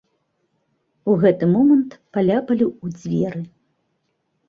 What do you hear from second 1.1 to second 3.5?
У гэты момант паляпалі ў дзверы.